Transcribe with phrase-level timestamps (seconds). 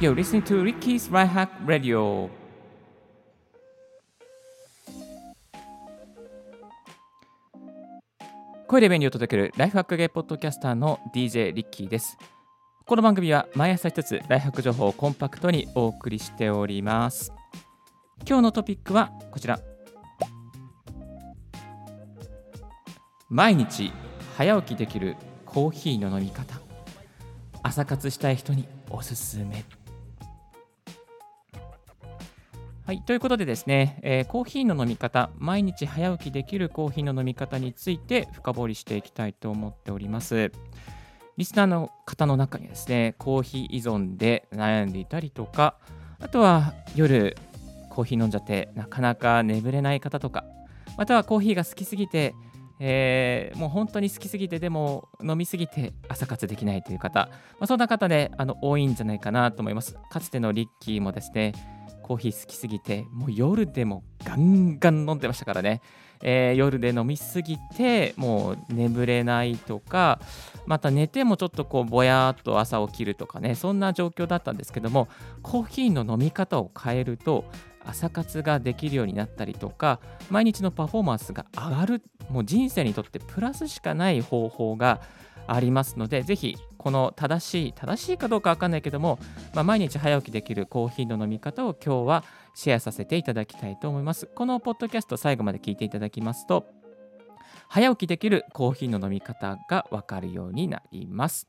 [0.00, 2.28] You're listening to Ricky's Right Hack Radio.
[8.66, 12.18] 声で便利を届けるライフハックゲーポッドキャスターの DJ リッキーです。
[12.86, 17.32] この番組は毎朝一つライフハック情報をコンパクトにお送りしております。
[18.26, 19.60] 今日のトピックはこちら。
[23.28, 23.92] 毎日
[24.36, 26.58] 早起きできるコーヒーの飲み方。
[27.62, 29.64] 朝活したい人におすすめ。
[32.86, 40.52] はい、ということでですね、えーコーヒーの飲み方、毎日早起きできるコーヒーの飲み方について深掘りしていきたいと思っております。
[41.38, 45.78] リスナーの方の中にですね、コーヒー依存で悩んでいたりとか、
[46.20, 47.38] あとは夜
[47.88, 50.44] コーヒー飲んじゃってなかなか眠れない方とか、
[50.98, 52.34] またはコーヒーが好きすぎて、
[52.80, 59.96] えーもう本当に好きすぎてでも飲みすぎて朝活できないという方、まあ、そんな方であの多いんじゃないかなと思います。
[60.10, 61.54] かつてのリッキーもですね、
[62.04, 65.80] コーヒー好きすぎて、もう夜でもガンガン飲んでましたからね。
[66.22, 70.20] えー夜で飲みすぎて、もう眠れないとか、
[70.66, 75.08] また寝てもちょっとこうぼやーっと朝起きるとかね、そんな状況だったんですけども、
[75.42, 77.46] コーヒーの飲み方を変えると、
[77.86, 85.00] 朝活ができるようになったりとか、毎日のパフォーマンスが上がる、もう人生にとってプラスしかない方法が
[85.46, 89.18] ありますので、ぜひこの正しい、正しいかどうかわかんないけども、
[89.54, 94.26] まあ、毎日早起きできるコーヒーの飲み方を今日はシェアさせていただきたいと思います。
[94.34, 96.66] このポッドキャスト最後まで聞いていただきますと、
[97.68, 101.48] 早起きできるコーヒーの飲み方がわかるようになります。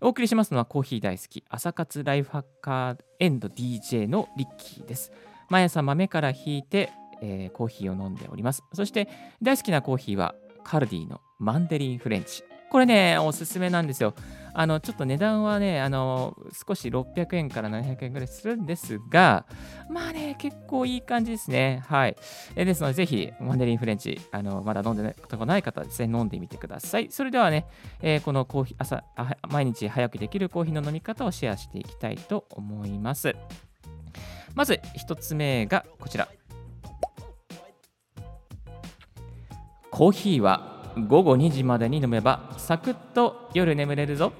[0.00, 5.12] お送りしますのはコーヒー大好き朝活ライフハッカー DJ のリッキーです。
[5.48, 6.90] 毎朝豆からひいて、
[7.22, 8.62] えーコーヒーを飲んでおります。
[8.72, 9.08] そして
[9.42, 12.42] 大好きなコーヒーはカルディのマンデリンフレンチ。
[12.74, 14.14] これね、おすすめなんですよ。
[14.52, 16.36] あの、ちょっと値段はね、あの、
[16.66, 19.46] 少し600円から700円ぐらいするんですが、
[19.88, 21.84] まあね、結構いい感じですね。
[21.86, 22.16] はい。
[22.56, 27.12] えですので、ぜひ、マンデリンフレンチ、あの、まだ飲んでないことがない方はですね、飲んでみてください。
[27.12, 27.68] それではね、
[28.02, 29.04] えーこのコーヒー、朝、
[29.48, 33.36] 毎日早起きできるコーヒーの飲み方をシェアしていきたいと思います。
[34.56, 36.26] まず、一つ目がこちら。
[39.92, 44.32] コーヒーは午後2時までに飲めばサクッと夜眠れるぞ。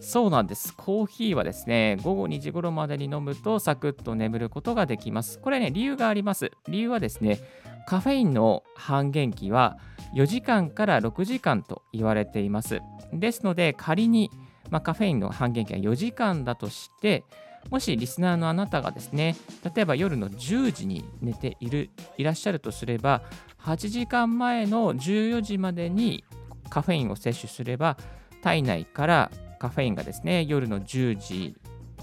[0.00, 0.74] そうなんです。
[0.76, 5.38] コーヒーはですね午後2時頃までに飲むとサクッと眠ることができます。
[5.38, 6.52] これね理由があります。
[6.68, 7.40] 理由はですね
[7.86, 9.78] カフェインの半減期は
[10.14, 12.80] 4時間から6時間と言われています。
[13.12, 14.30] ですので仮に、
[14.70, 17.24] まあ、カフェインの半減期は4時間だとして
[17.70, 19.36] もしリスナーのあなたがですね、
[19.74, 23.22] 例えば夜の10時に寝ているいらっしゃるとすれば、
[23.60, 26.24] 8時間前の14時までに
[26.68, 27.96] カフェインを摂取すれば、
[28.42, 31.56] 体内からカフェインがですね、夜の10時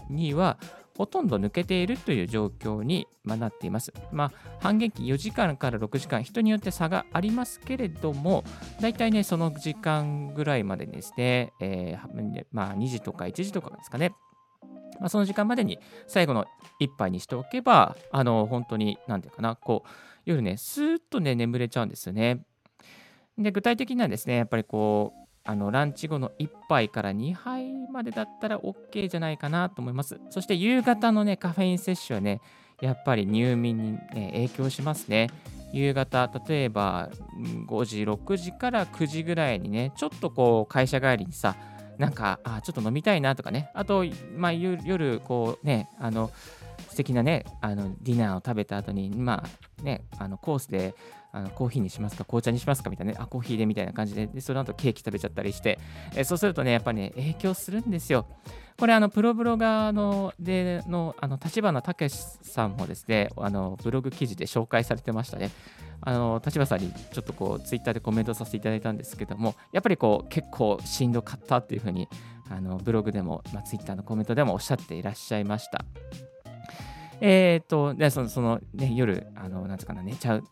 [0.10, 0.58] には
[1.00, 3.94] ほとんど抜けているという状況になっています。
[4.12, 8.44] まあ、半減期4時間から6時間、人によって差がありますけれども、
[8.82, 14.12] 大体ね、その時間ぐらいまでですね、えーまあ、2時とか1時とかですかね、
[15.00, 16.46] まあ、その時間までに最後の
[16.80, 19.90] 一杯にしておけば、あの本当に、なんていうかな、こう、
[20.26, 22.44] 夜ね、スーッとね、眠れちゃうんですよね。
[23.38, 30.20] で、具体的にはですね、やっぱりこう、あのランチ後の1杯から2杯までだったら OK じゃないかなと思います。
[30.30, 32.42] そして夕方のね、カフェイン摂取はね、
[32.82, 35.30] やっぱり入眠に、ね、影響しますね。
[35.72, 37.10] 夕方、例えば
[37.68, 41.56] 5時、6時から9時ぐらいにね、ちょっとこう会社帰りにさ、
[42.00, 44.06] なんか、あちょっと飲みたいなとかね、あと、
[44.36, 46.32] まあ、夜、こうね、あの、
[46.90, 50.96] 素敵なね、あのディナーを食べた後に、まあね、あのコースで
[51.32, 55.80] あのコーヒーにしますか、紅茶にしますかみたいなね、あ、コーヒーでみたいな感じで、でその後ケーキ食べちゃったりして、
[56.16, 58.26] えそうするとね、やっぱりね、影響するんですよ。
[58.78, 65.52] これ、あのプロブロガーのでのあの立花武さんもですね、あのブログ記事で紹介されてましたね。
[66.02, 72.08] あの立花さんにちょっとこうツイッターでコメントさせていただいたんですけども、やっぱりこう結構しんどかったっていうふうに
[72.50, 75.86] あのブログでも、まあ、ツイッターのコメントでもおっしゃっていらっしゃいました。
[77.22, 80.44] えっ、と、でそのその、ね、夜、あのなんつうかな、寝ちゃう、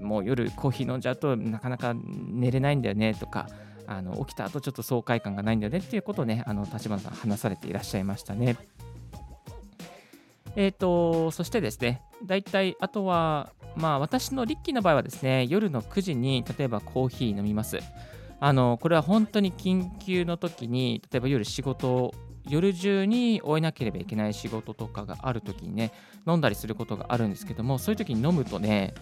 [0.00, 3.48] もう夜コーヒー飲んじゃうとなかなか寝れないんだよねとか、
[3.86, 8.56] あの起きた後ちょっと爽快感がないんだよねっていうことをね、あの立花さん話されていらっしゃいましたね。
[10.56, 17.78] えっ、と、そしてですね、大体、あとは、まあ、私のリッキーの場合はですね、夜の9時に、例えばコーヒー飲みます。
[18.40, 22.14] あの、これは本当に緊急の時に、例えば夜仕事、
[22.48, 25.92] 夜中に終えなければいけない仕事とかがある時にね、
[26.26, 28.94] 飲んだりすることがあるんですけども、そういう時に飲むとね、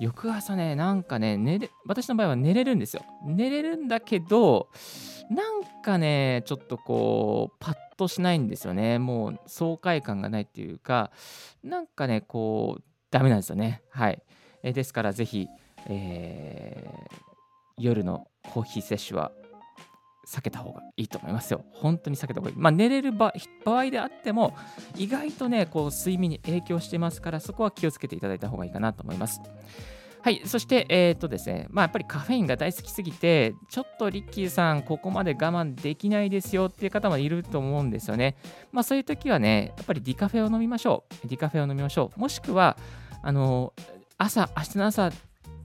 [0.00, 3.02] 翌朝ね、なんかね、寝れ私の場合は寝れるんですよ。
[3.24, 4.68] 寝れるんだけど、
[5.30, 8.98] なんかね、ちょっとこう、パッとしないんですよね。
[8.98, 11.10] もう爽快感がないっていうか、
[11.64, 13.82] なんかね、こう、ダメなんですよね。
[13.90, 14.22] はい。
[14.62, 15.48] えですから、ぜひ、
[15.88, 17.16] えー、
[17.76, 19.32] 夜のコーヒー摂取は
[20.28, 21.64] 避けた方がいいと思いますよ。
[21.72, 22.56] 本当に避けた方がいい。
[22.56, 23.32] まあ、寝れる場
[23.64, 24.54] 合であっても、
[24.96, 29.40] 意外とね、こう睡眠に影響してますから、そこは気をつけていただいた方がいいかなと思います。
[30.20, 38.36] はい、そして、えー、とですね、まあ、やっぱりカフェインが大好きすぎて、ちょっとリッキーさん、ここまで我慢できないですよっていう方もいると思うんですよね。
[38.70, 41.28] まあ、そういう時はね、やっぱりディカフェを飲みましょう。
[41.28, 42.20] ディカフェを飲みましょう。
[42.20, 42.76] もしくは、
[43.22, 43.72] あの
[44.18, 45.10] 朝、明日の朝、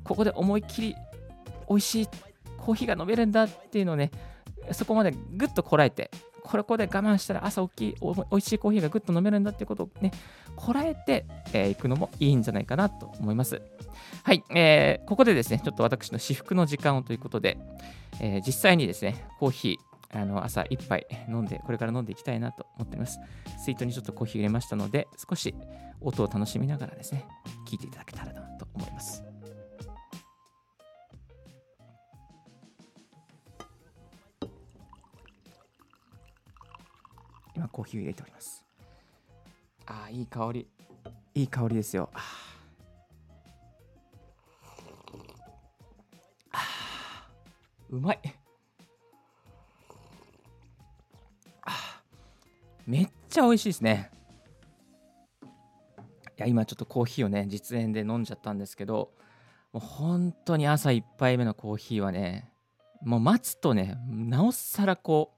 [0.04, 0.96] ここで思いっきり
[1.68, 2.08] 美味しい
[2.58, 4.12] コーヒーが飲めるんだっていうのをね、
[4.72, 6.12] そこまでぐっとこらえて、
[6.44, 10.12] これこで我慢したら朝大きいおいしいコーヒーがぐっと飲めるんだっていうことをね、
[10.56, 13.62] こらえてい、えー、くのもいいんじゃないかなと思います。
[14.24, 17.58] はい、えー、ここでですね、ちょっと私の至福の時間をということで、
[18.20, 23.20] えー、実際にですね、コーヒー、あの朝1杯飲んで、これから飲んでいきたいなと思っています。
[23.64, 25.56] スイートにちょっとコーヒー入れましたので、少し
[26.02, 27.26] 音を楽しみながらですね、
[27.68, 29.23] 聞いていただけたらなと思います。
[37.64, 38.66] 今コーヒーを入れております。
[39.86, 40.68] ああいい香り。
[41.34, 42.10] いい香りですよ。
[42.14, 42.20] あ
[46.52, 46.60] あ
[47.90, 48.20] うまい。
[51.62, 52.02] あ
[52.86, 54.12] めっちゃ美味しいですね。
[55.44, 55.48] い
[56.36, 59.14] や今ちょっとコーヒーをね実演で飲んじゃったんですけど
[59.72, 62.52] もう本当に朝1杯目のコーヒーはね
[63.04, 65.33] もう待つとねなおさらこう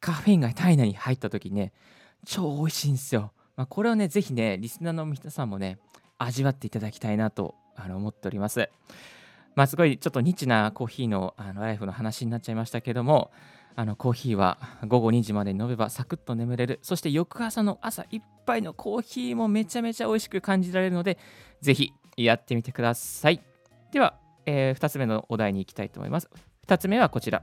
[0.00, 1.72] カフェインが体内に入った時にね、
[2.26, 3.32] 超美味しいんですよ。
[3.56, 5.78] まあ、これをね、ぜひね、リスナーの皆さんもね、
[6.18, 8.68] 味わっていただきたいなとあの思っております。
[9.54, 13.30] まあ、すごいちょっとニッチなコーヒーのあのライフの話になっちゃいましたけども、
[13.74, 16.78] あのコーヒーは午後2時まで飲めばサクッと眠れる。
[16.82, 21.18] そして翌朝の朝1杯のコーヒーもめちゃめちゃ美味しく感じられるので、
[21.60, 23.40] ぜひやってみてください。
[23.92, 24.14] では、
[24.46, 26.28] えー、2つ目のお題に行きたいと思います。
[26.66, 27.42] 2つ目はこちら。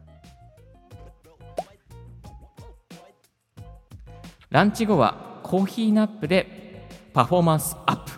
[4.50, 8.12] ランチ後はコーヒーナップでパフォーマンスアップ。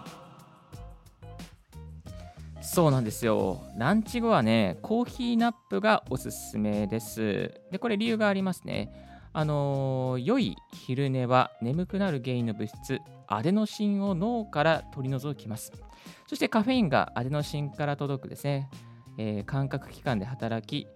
[2.62, 3.64] そうなんですよ。
[3.78, 7.52] ランチ後はねコーヒーナップがおすすめです。
[7.72, 8.92] でこれ理由がありますね。
[9.34, 15.72] あのー、良い昼寝は眠くなる原因の物質アデノシンを脳から取り除きます。
[16.28, 18.70] そしてカフェインがアデノシンから届くですね、
[19.18, 20.88] えー、感覚器官で働き、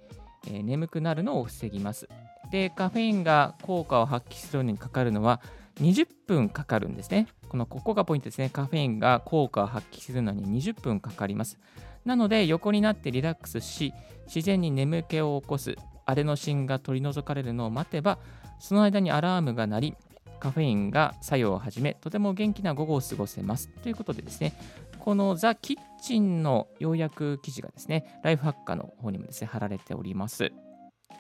[0.47, 2.09] えー、眠くなるのを防ぎます。
[2.51, 5.41] でカフェインが効果を発揮するのにかかるのは
[5.75, 7.27] 20分かかるんですね。
[7.49, 8.49] このここがポイントですね。
[8.49, 11.57] カフェインが効果を発揮するのに20分かかります。
[12.05, 13.93] なので横になってリラックスし
[14.25, 15.75] 自然に眠気を起こす
[16.05, 18.17] アデノシンが取り除かれるのを待てば
[18.59, 19.95] その間にアラームが鳴り
[20.39, 24.53] カフェインが作用を始めとても元気な午後を過ごせますということでですね
[24.99, 30.51] このザ・キッチンの要約記事がですねライフハッカーの方にもですね貼られております。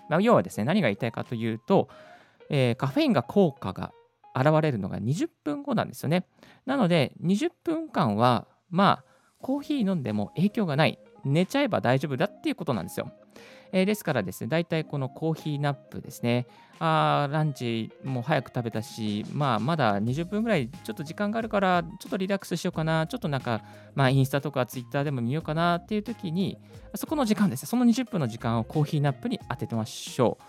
[0.09, 1.89] まあ、要はですね、何が言いたいかというと、
[2.49, 3.91] えー、カフェインが効果が
[4.35, 6.25] 現れるのが20分後なんですよね。
[6.65, 9.05] なので、20分間は、まあ、
[9.41, 10.99] コーヒー飲んでも影響がない。
[11.23, 13.11] 寝ちゃえば大丈夫だっていうことなんですよ。
[13.73, 16.45] えー、ですからですね、大体このコーヒーナップですね、
[16.79, 23.61] あランチも早く食べたし、まあ、まだ20分ぐらいちょっと時間があるから、ちょっとリラックスしようかな、ちょっとなんか、
[23.95, 26.57] まあ、インスタとかツイッターでも見ようかなっていう時に、
[26.95, 30.43] そこの時間ですね、その20分の時間をコーヒーナップに当ててましょう。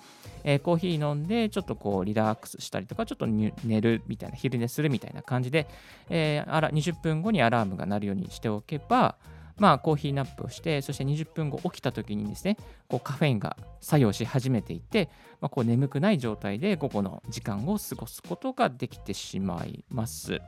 [0.44, 5.68] えー、コーヒー飲んで、ちょっとこうリラックスしたりとか、ちょっと寝るみたいな、昼寝するみたいな感じで、
[6.08, 9.16] えー、あら20分後にアラームが鳴るようにしておけば、
[9.62, 12.56] まあ、コーヒーナップをして、そして20分後起きた時にですね、
[12.88, 15.08] こうカフェインが作用し始めていて、
[15.40, 20.40] まあ、こう眠くない状態で午後の時間を過ごすことができてしまいます。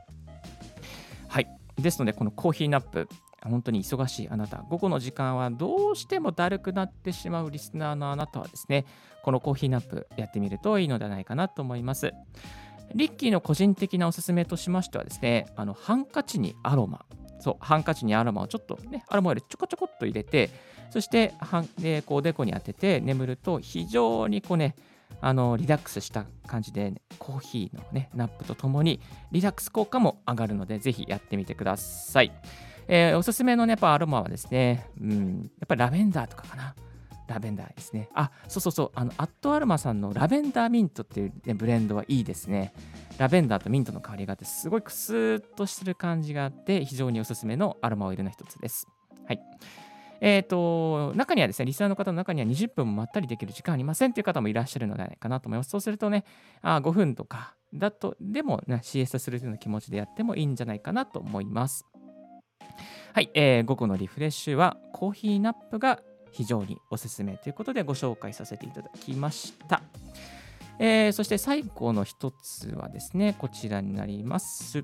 [1.29, 1.47] はい。
[1.77, 3.07] ですので、このコーヒーナップ、
[3.41, 8.85] 本当に忙しいあなた、午後の時間はどうしてもだるくなってしまうリスナーのあなたはですね、
[9.23, 12.11] このコーヒーナップやってみるといいのではないかなと思います。
[12.93, 17.05] リッキーの個人的なおすすめとしましてはですね、あのハンカチにアロマ
[17.39, 20.49] そうハンカチにアロマをちょっとねアロマオイルちょこちょこっと入れて
[20.89, 24.75] そしてはんでこうおでこに当てて眠ると非常にこうね
[25.21, 28.99] あのリラックスした感じで、ね、コーヒーのねナップとともに
[29.31, 32.31] リラックス効果も上がるのでぜひやってみてください、
[32.87, 36.75] えー、おすすめのねやっぱアロマはですね、うん、やっぱりラベンダーとかかな。
[37.27, 38.09] ラベンダーですね。
[38.13, 42.73] あ、そうそうそう、あの、アットアルマさんのラベンダーミントっていう、ね、ブレンドはいいですね。
[43.17, 48.87] ラベンダーとミントの香りがあって、すごいクスーッとしてる感じがあって、非常におすすめのアロマオイルの一つです。
[49.27, 49.41] はい。
[50.21, 55.69] えっ、と、中にはですね、リスナーの方の中には20分もまったりできる時間ありませんという方もいらっしゃるのではないかなと思います。
[55.69, 56.23] そうするとね、
[56.61, 61.85] あ5分とかだと、でも、ね、CS するような気持ちでやってもいいんじゃないかなと思います。
[63.13, 66.01] はい、えー、午後のリフレッシュはコーヒーナップが
[66.35, 69.81] 非常におすすめということでご紹介させていただきました。
[70.79, 74.83] えー、そして最後の一つはですね、こちらになります。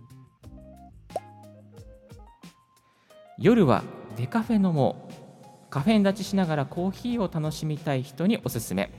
[3.37, 3.83] 夜は
[4.15, 5.11] デカフェ飲もう。
[5.69, 8.89] カフェイン立ちしながらコーヒーを楽しみたい人におすすめ。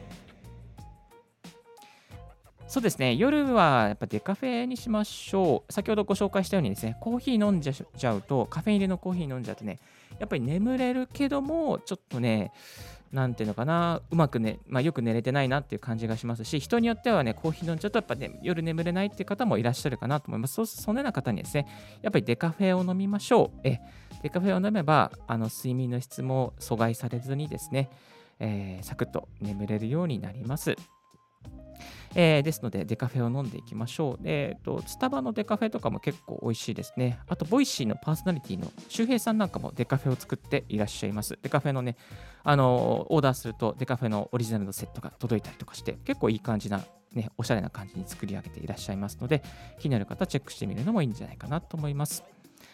[2.67, 5.73] そうですね、夜はやっぱデカフェにしましょう。
[5.73, 9.79] 先ほどご紹介したようにですね、コーヒー飲んじゃうと、カフェイン入りのコーヒー飲んじゃうとね、
[10.19, 12.53] やっぱり眠れるけども、ちょっとね、
[13.13, 20.55] なんていうのかな、うまくね、まあ、よく寝れてないなっていう感じがしますし、人によってはね、コーヒー飲んじゃうと、やっぱね、夜眠れないっていう方もいらっしゃるかなと思います。
[20.55, 21.67] そうそのような方にですね、
[22.01, 23.61] やっぱりデカフェを飲みましょう。
[23.65, 23.81] え
[24.23, 27.91] デカフェを飲めば、あの睡眠の質も阻害されずにですね、
[28.39, 30.75] えー、サクッと眠れるようになります。
[32.15, 34.21] えー、ですので、デカフェを飲んでいきましょう。
[34.25, 37.19] えーと、スタバのデカフェとかも結構美味しいですね。
[37.29, 41.39] あと、ボイシーのパーソナリティの周平さんなんかもデカフェを作っていらっしゃいます。
[41.43, 41.97] デカフェのね、
[42.45, 49.43] あのオーダーするとデカフェのオリジナルのセットが届いたりとかして、結構いい感じな、ね、おしゃれな感じに作り上げていらっしゃいますので、
[49.79, 52.25] 気になる方、チェックしてみるのもいいんじゃないかなと思います。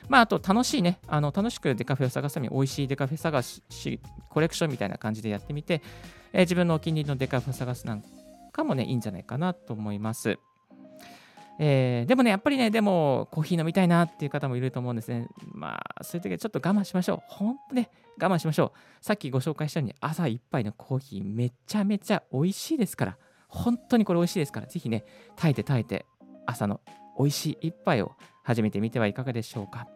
[0.09, 5.83] まあ、あと楽しいね、あの楽しくデカフェを探すために美味しいデカフェ探し、コレクションみたいな感じでやってみて、
[6.33, 8.03] えー、自分のお気に入りのデカフェを探すなん
[8.59, 10.39] かもね、いいんじゃないかなと思います。
[11.61, 15.29] えー、でもね、やっぱりね、でもコーヒー飲みたいなっていう方もいると思うんですね。
[15.55, 17.23] まあ、そういう時はちょっと我慢しましょう。
[17.27, 19.05] ほんとね、我慢しましょう。
[19.05, 23.17] さっきご紹介したように、朝一杯のコーヒーめちゃめちゃ美味しいですから。
[23.49, 25.05] 本当にこれ美味しいですから、ぜひね、
[25.37, 26.07] 耐えて耐えて、
[26.47, 26.81] 朝の
[27.19, 28.13] 美味しい一杯を
[28.43, 29.89] 始めてみてはいかがでしょうか。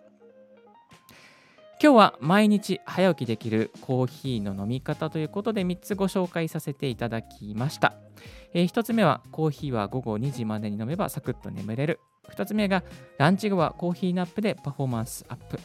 [1.81, 7.95] 今日は毎日早起きできるコーヒーの飲み方ということで3つご紹介させていただきました。
[8.55, 12.00] えー、1つ目はコーヒーは午後2時までに飲めばサクッと眠れる。
[12.31, 12.85] 2つ目が
[13.19, 15.59] ランチ後はコーヒーナップでパフォーマンスアップ。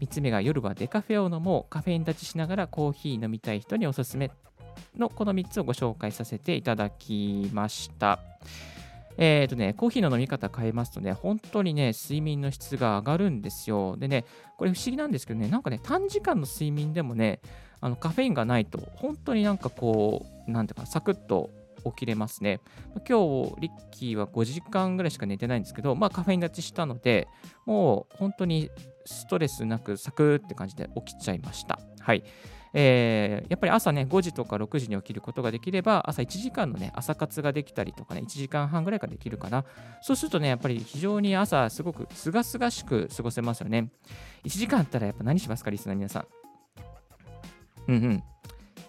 [0.00, 4.30] 3つ目が夜はデカフェを飲もうカフェイン立ちしながらコーヒー飲みたい人におすすめ
[4.96, 8.20] のこの3つをご紹介させていただきました。
[9.18, 13.96] えっ、ー、とね、コーヒーの飲み方変えますとね、本当にね、睡眠の質が上がるんですよ。
[13.98, 14.24] でね、
[14.56, 17.40] これ不思議なんですけどね、なんかね、短時間の睡眠でもね、
[17.80, 21.50] あのカフェインがないと、本当になんかこう、なんていうか、サクッと
[21.84, 22.60] 起きれますね。
[23.08, 27.26] 今日、リッキーは5時間ぐらいしか寝てないんですけど、まあカフェイン立ちしたので、
[27.66, 28.70] もう本当に
[29.04, 31.80] ストレスなくサクって感じで起きちゃいました。
[32.00, 32.22] はい。
[32.74, 39.64] えー、やっぱり朝ね、5時とか6時に起きることができれば、朝1時間のね、朝活ができたりとかね、1時間半ぐらいからできるかな。
[40.02, 43.90] そうするとね、やっぱり非常に朝、すごくすがすがしく過ごせますよね。
[44.44, 46.26] 1時間あったらやっぱ何しますか、リスナーの皆さん。
[47.88, 48.22] うんうん。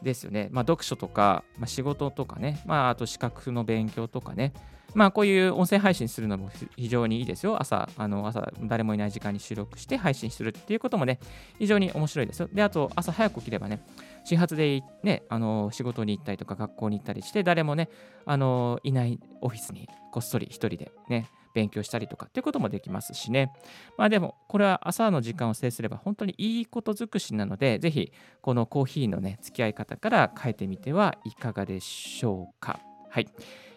[0.01, 0.49] ですよね。
[0.51, 4.53] まあ、読書とか、まあ、仕事とかね、まあ、あと資格の勉強とかね、
[4.93, 7.61] まあ、こういう音声配信するのも非常にいいですよ。
[7.61, 11.19] 朝、あの朝誰もいない時間に収録して配信するっていうこともね、
[11.59, 12.49] 非常に面白いですよ。
[12.51, 13.81] で、あと、朝早く起きればね、
[14.23, 17.89] 始発で、ね、あの仕事に行ったりとか学校に行ったりして、誰もね、
[18.25, 23.51] あのいないオフィスにこっそり一人でね、勉強したりとかっていうこともできますしね。
[23.97, 32.79] まあでも、これは朝の時間を制すれば本当にいいこと尽くしなので、ぜひ、このコーヒーのね、付き合い方から変えてみてはいかがでしょうか。
[33.09, 33.27] はい。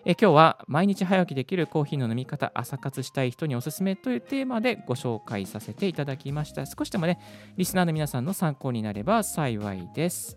[0.04, 6.66] え今日は毎日早起きできるコーヒーの飲み方、朝活したい人におすすめというテーマでご紹介させていただきました。
[6.66, 7.18] 少しでもね、
[7.56, 10.36] リスナーの皆さんの参考になれば幸いです。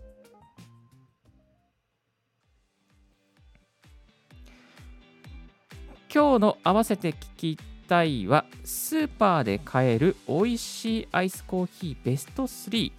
[6.14, 12.92] 今日の合わせて聞きたいは、スーパーで買える美味しいアイスコーヒーベスト3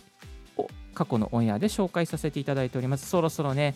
[0.57, 3.07] を過去のオンエアで紹介させていただいております。
[3.07, 3.73] そろそろね、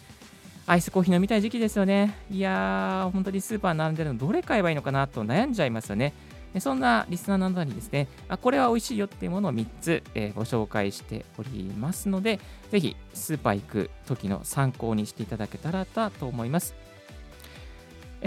[0.72, 2.16] アイスコーヒー飲みたい時期ですよね。
[2.32, 6.14] いやー、本当にスーパー並んでるのどれ買えばいいのかなと悩んじゃいますよね。
[6.62, 16.74] そんなリスナーなどにですね、あこれは美味しいよっていうものを3つ、えー、ご紹介しておりますので、ぜひスーパー行く時の参考にしていただけたらと思います。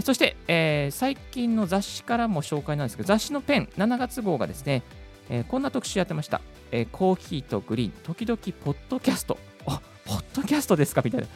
[0.03, 4.83] そして、えー、最近の雑誌からも紹介なんですけど、雑誌のペン7月号がですね、
[5.31, 6.43] えー、こんな特集やってました。
[6.73, 9.39] えー、コーヒーとグリーン、時々ポッドキャスト。
[9.65, 11.01] あ、ポッドキャストですか？
[11.03, 11.27] みたいな。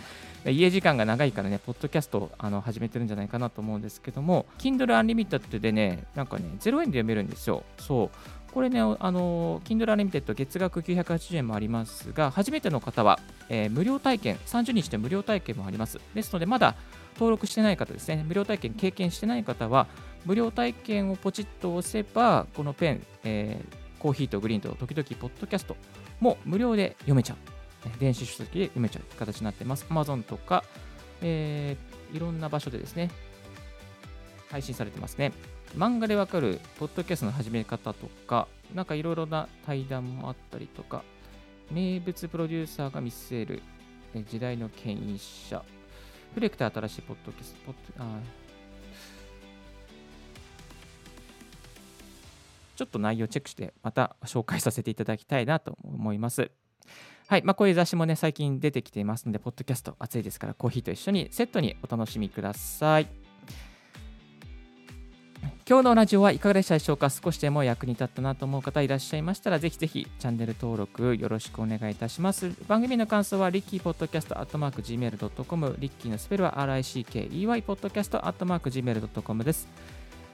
[0.50, 7.64] 家時間が長いからね、ポッドキャストあの始めてるんじゃないかなと思うんですけども、Kindle Unlimited でね、なんかね、0円で読めるんですよ。
[7.78, 8.52] そう。
[8.52, 16.00] これね、あの、Kindle Unlimited 月額980円もありますが、初めての方は、えー、無料体験、30日で無料体験もあります。
[16.14, 16.74] ですので、まだ
[17.14, 19.86] 登録してない方ですね、無料体験経験してない方は、
[20.24, 25.76] 無料体験をポチッと押せば、このペン、えーコーヒーとグリーンと時々ポッドキャスト
[26.20, 27.57] も無料で読めちゃう。
[27.98, 29.86] 電子書籍で読めちゃう形になってます。
[29.88, 30.64] Amazon とか、
[31.22, 33.10] えー、いろんな場所でですね、
[34.50, 35.32] 配信されてますね。
[35.76, 41.02] 漫画でわかるポッドキャストの始め方とか、なんかいろいろな対談もあったりとか、
[41.70, 43.62] 名物プロデューサーが見据える
[44.14, 45.62] え時代の牽引者、
[46.34, 48.20] フレクター新しいポッドキャスト、ポッドあ
[52.76, 56.50] ちょっと内容チェックしてまた紹介させていただきたいなと思います。
[57.28, 57.42] はい。
[57.44, 63.06] まあ、こういう雑誌もね、最近出てきていますので、ポッドキャスト暑いですから、コーヒーと一緒にセットにお楽しみください。
[65.68, 67.10] 今日のラジオはいかがでしたでしょうか？
[67.10, 72.50] 少しでも役に立ったなと思う方いらっしゃいましたら、ぜひぜひチャンネル登録よろしくお願いいたします。
[72.66, 79.68] 番組の感想は、リッキーポッドキャストアットマーク Gmail.com、リッキーのスペルは RICKEY ポッドキャストアットマーク Gmail.com です。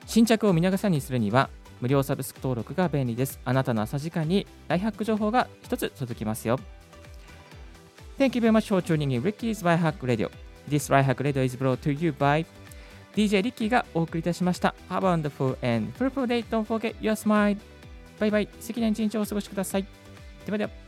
[0.07, 3.41] 新着を見逃さにするには、無料サブスク登録が便利です。
[3.45, 6.61] あなたの朝時間にライハック情報が一つ届きますよ。
[8.17, 10.31] Thank you very much for tuning in Ricky's Y Hack Radio.
[10.69, 12.47] This Life Hack Radio is brought to you by
[13.15, 14.75] DJ リッキーがお送りいたしました。
[14.89, 16.45] Have a wonderful and fruitful day.
[16.49, 17.59] Don't forget your smile.
[18.21, 18.49] バイバイ。
[18.61, 19.87] 素敵な一日をお過ごしください。
[20.47, 20.84] ではでは。